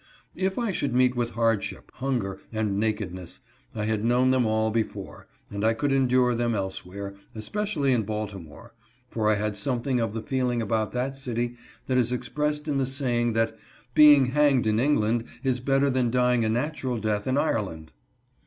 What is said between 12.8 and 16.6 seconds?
saying that" being hanged in England is better than dying a